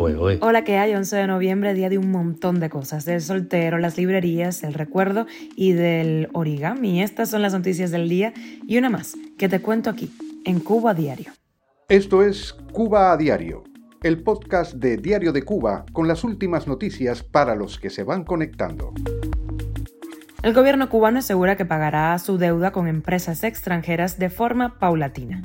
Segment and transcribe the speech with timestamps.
[0.00, 0.38] fue hoy?
[0.40, 0.94] Hola, ¿qué hay?
[0.94, 5.26] 11 de noviembre, día de un montón de cosas, del soltero, las librerías, el recuerdo
[5.56, 7.02] y del origami.
[7.02, 8.32] Estas son las noticias del día
[8.66, 10.10] y una más que te cuento aquí,
[10.46, 11.32] en Cuba Diario.
[11.90, 13.62] Esto es Cuba a Diario,
[14.02, 18.24] el podcast de Diario de Cuba con las últimas noticias para los que se van
[18.24, 18.94] conectando.
[20.42, 25.42] El gobierno cubano asegura que pagará su deuda con empresas extranjeras de forma paulatina.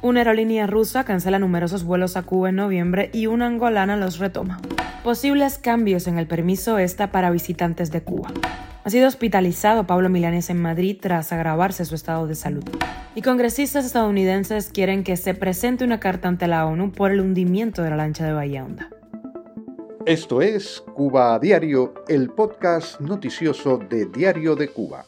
[0.00, 4.60] Una aerolínea rusa cancela numerosos vuelos a Cuba en noviembre y una angolana los retoma.
[5.02, 8.28] Posibles cambios en el permiso ESTA para visitantes de Cuba.
[8.84, 12.62] Ha sido hospitalizado Pablo Milanés en Madrid tras agravarse su estado de salud.
[13.16, 17.82] Y congresistas estadounidenses quieren que se presente una carta ante la ONU por el hundimiento
[17.82, 18.90] de la lancha de Bahía Honda.
[20.06, 25.04] Esto es Cuba a Diario, el podcast noticioso de Diario de Cuba.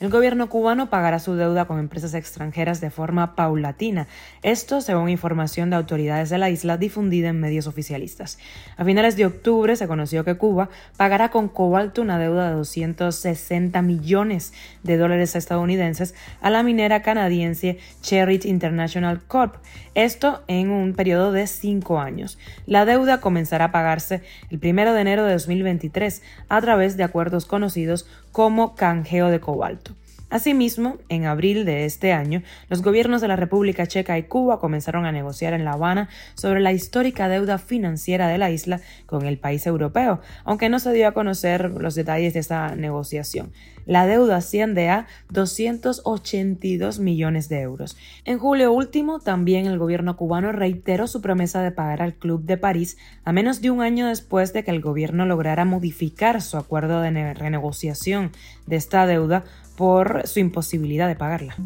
[0.00, 4.08] El gobierno cubano pagará su deuda con empresas extranjeras de forma paulatina,
[4.42, 8.38] esto según información de autoridades de la isla difundida en medios oficialistas.
[8.78, 13.82] A finales de octubre se conoció que Cuba pagará con cobalto una deuda de 260
[13.82, 19.56] millones de dólares estadounidenses a la minera canadiense Cherit International Corp,
[19.94, 22.38] esto en un periodo de cinco años.
[22.64, 27.44] La deuda comenzará a pagarse el 1 de enero de 2023 a través de acuerdos
[27.44, 29.94] conocidos como canjeo de cobalto.
[30.30, 35.04] Asimismo, en abril de este año, los gobiernos de la República Checa y Cuba comenzaron
[35.04, 39.38] a negociar en La Habana sobre la histórica deuda financiera de la isla con el
[39.38, 43.52] país europeo, aunque no se dio a conocer los detalles de esta negociación.
[43.86, 47.96] La deuda asciende a 282 millones de euros.
[48.24, 52.56] En julio último, también el gobierno cubano reiteró su promesa de pagar al Club de
[52.56, 57.00] París a menos de un año después de que el gobierno lograra modificar su acuerdo
[57.00, 58.30] de renegociación
[58.66, 59.44] de esta deuda
[59.80, 61.56] por su imposibilidad de pagarla.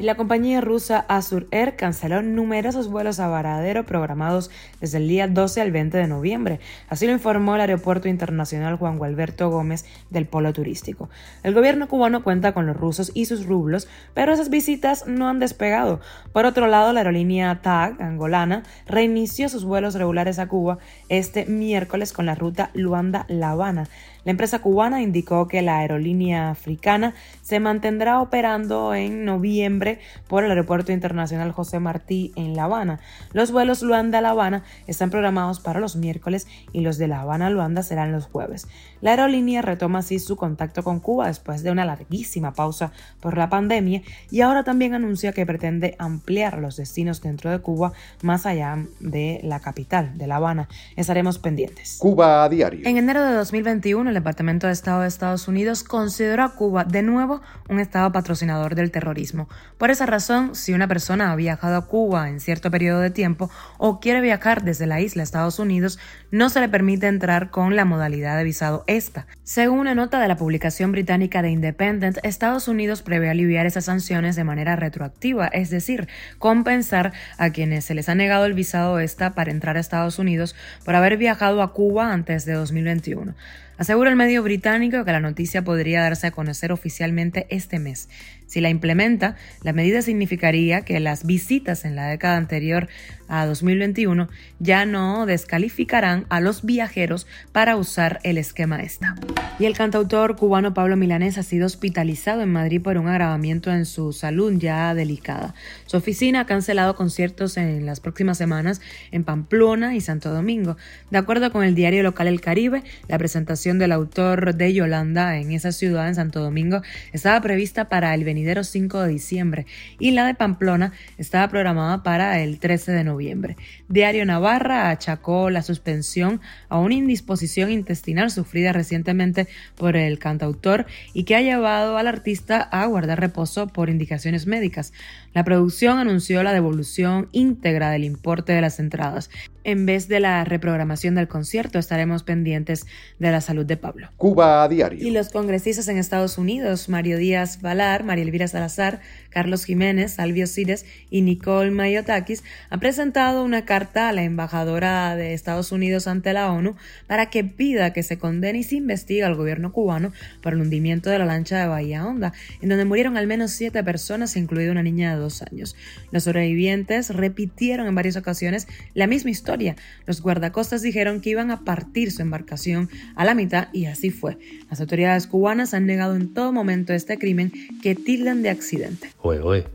[0.00, 5.28] Y la compañía rusa Azur Air canceló numerosos vuelos a Varadero programados desde el día
[5.28, 6.58] 12 al 20 de noviembre.
[6.88, 11.10] Así lo informó el Aeropuerto Internacional Juan Gualberto Gómez del Polo Turístico.
[11.42, 15.38] El gobierno cubano cuenta con los rusos y sus rublos, pero esas visitas no han
[15.38, 16.00] despegado.
[16.32, 20.78] Por otro lado, la aerolínea TAG, angolana, reinició sus vuelos regulares a Cuba
[21.10, 23.86] este miércoles con la ruta Luanda-La Habana.
[24.24, 29.89] La empresa cubana indicó que la aerolínea africana se mantendrá operando en noviembre
[30.28, 33.00] por el Aeropuerto Internacional José Martí en La Habana.
[33.32, 38.12] Los vuelos Luanda-La Habana están programados para los miércoles y los de La Habana-Luanda serán
[38.12, 38.68] los jueves.
[39.00, 43.48] La aerolínea retoma así su contacto con Cuba después de una larguísima pausa por la
[43.48, 48.84] pandemia y ahora también anuncia que pretende ampliar los destinos dentro de Cuba más allá
[49.00, 50.68] de la capital, de La Habana.
[50.96, 51.96] Estaremos pendientes.
[51.98, 52.86] Cuba a diario.
[52.86, 57.02] En enero de 2021, el Departamento de Estado de Estados Unidos consideró a Cuba de
[57.02, 59.48] nuevo un Estado patrocinador del terrorismo.
[59.80, 63.50] Por esa razón, si una persona ha viajado a Cuba en cierto periodo de tiempo
[63.78, 65.98] o quiere viajar desde la isla a Estados Unidos,
[66.30, 69.26] no se le permite entrar con la modalidad de visado esta.
[69.42, 74.36] Según una nota de la publicación británica de Independent, Estados Unidos prevé aliviar esas sanciones
[74.36, 76.08] de manera retroactiva, es decir,
[76.38, 80.54] compensar a quienes se les ha negado el visado esta para entrar a Estados Unidos
[80.84, 83.34] por haber viajado a Cuba antes de 2021.
[83.80, 88.10] Asegura el medio británico que la noticia podría darse a conocer oficialmente este mes.
[88.44, 92.88] Si la implementa, la medida significaría que las visitas en la década anterior
[93.28, 99.14] a 2021 ya no descalificarán a los viajeros para usar el esquema esta.
[99.60, 103.86] Y el cantautor cubano Pablo Milanés ha sido hospitalizado en Madrid por un agravamiento en
[103.86, 105.54] su salud ya delicada.
[105.86, 108.80] Su oficina ha cancelado conciertos en las próximas semanas
[109.12, 110.76] en Pamplona y Santo Domingo.
[111.10, 115.52] De acuerdo con el diario local El Caribe, la presentación del autor de Yolanda en
[115.52, 116.82] esa ciudad, en Santo Domingo,
[117.12, 118.24] estaba prevista para el
[118.64, 119.66] 5 de diciembre
[119.98, 123.56] y la de Pamplona estaba programada para el 13 de noviembre.
[123.88, 131.24] Diario Navarra achacó la suspensión a una indisposición intestinal sufrida recientemente por el cantautor y
[131.24, 134.92] que ha llevado al artista a guardar reposo por indicaciones médicas.
[135.32, 139.30] La producción anunció la devolución íntegra del importe de las entradas.
[139.62, 142.86] En vez de la reprogramación del concierto, estaremos pendientes
[143.18, 144.10] de la salud de Pablo.
[144.16, 145.06] Cuba a diario.
[145.06, 150.46] Y los congresistas en Estados Unidos, Mario Díaz Valar, María Elvira Salazar, Carlos Jiménez, Salvio
[150.46, 156.32] Cires y Nicole Mayotakis, han presentado una carta a la embajadora de Estados Unidos ante
[156.32, 156.76] la ONU
[157.06, 160.12] para que pida que se condene y se investigue al gobierno cubano
[160.42, 163.82] por el hundimiento de la lancha de Bahía Honda, en donde murieron al menos siete
[163.84, 165.76] personas, incluida una niña de dos años.
[166.10, 169.76] Los sobrevivientes repitieron en varias ocasiones la misma historia
[170.06, 174.38] los guardacostas dijeron que iban a partir su embarcación a la mitad y así fue.
[174.68, 177.52] Las autoridades cubanas han negado en todo momento este crimen
[177.82, 179.10] que tildan de accidente.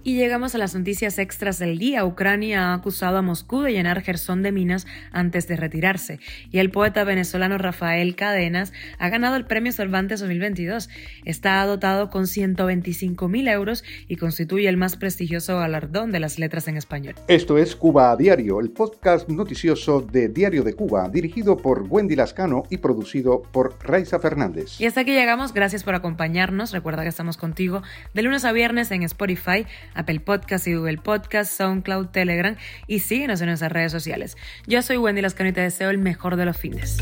[0.03, 2.05] Y llegamos a las noticias extras del día.
[2.05, 6.19] Ucrania ha acusado a Moscú de llenar Gerson de minas antes de retirarse.
[6.51, 10.89] Y el poeta venezolano Rafael Cadenas ha ganado el premio Cervantes 2022.
[11.25, 16.67] Está dotado con 125 mil euros y constituye el más prestigioso galardón de las letras
[16.67, 17.15] en español.
[17.27, 22.15] Esto es Cuba a Diario, el podcast noticioso de Diario de Cuba, dirigido por Wendy
[22.15, 24.81] Lascano y producido por Raiza Fernández.
[24.81, 25.53] Y hasta aquí llegamos.
[25.53, 26.73] Gracias por acompañarnos.
[26.73, 31.53] Recuerda que estamos contigo de lunes a viernes en Spotify Apple Podcast y Google Podcast,
[31.53, 34.35] SoundCloud, Telegram y síguenos en nuestras redes sociales.
[34.67, 36.97] Yo soy Wendy Lascano y te deseo el mejor de los fines.